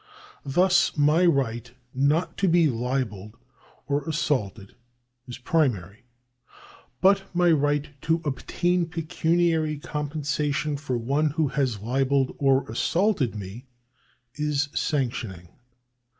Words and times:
Thus 0.47 0.97
my 0.97 1.27
right 1.27 1.71
not 1.93 2.35
to 2.37 2.47
be 2.47 2.67
libelled 2.67 3.37
or 3.85 4.01
assaulted 4.09 4.73
is 5.27 5.37
primary; 5.37 6.05
but 7.01 7.25
my 7.35 7.51
right 7.51 7.87
to 8.01 8.19
obtain 8.25 8.87
pecuniary 8.87 9.77
compensation 9.77 10.75
from 10.75 11.05
one 11.05 11.29
who 11.29 11.49
has 11.49 11.81
libelled 11.81 12.33
or 12.39 12.67
assaulted 12.67 13.35
me 13.35 13.67
is 14.33 14.69
sanctioning. 14.73 15.49